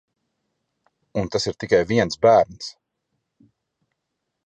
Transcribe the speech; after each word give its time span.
Un 1.23 1.29
tas 1.35 1.47
ir 1.51 1.59
tikai 1.65 1.85
viens 1.93 2.19
bērns... 2.29 2.73